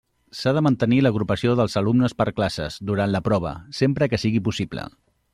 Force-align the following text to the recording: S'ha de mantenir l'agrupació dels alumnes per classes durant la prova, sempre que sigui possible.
S'ha 0.37 0.51
de 0.57 0.61
mantenir 0.67 0.97
l'agrupació 1.07 1.51
dels 1.59 1.75
alumnes 1.81 2.15
per 2.21 2.27
classes 2.39 2.77
durant 2.91 3.13
la 3.17 3.21
prova, 3.27 3.51
sempre 3.81 4.09
que 4.15 4.21
sigui 4.23 4.43
possible. 4.49 4.87